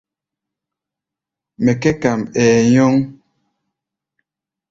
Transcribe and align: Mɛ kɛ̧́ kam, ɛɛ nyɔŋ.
Mɛ 1.63 1.71
kɛ̧́ 1.81 1.95
kam, 2.01 2.19
ɛɛ 2.41 2.57
nyɔŋ. 2.71 2.93